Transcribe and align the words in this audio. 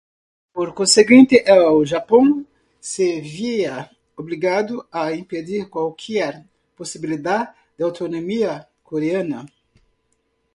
Por 0.51 0.73
consiguiente, 0.73 1.43
el 1.45 1.87
Japón 1.87 2.47
se 2.79 3.21
veía 3.21 3.91
obligado 4.15 4.87
a 4.91 5.13
impedir 5.13 5.69
cualquier 5.69 6.43
posibilidad 6.75 7.53
de 7.77 7.83
autonomía 7.83 8.67
coreana. 8.81 9.45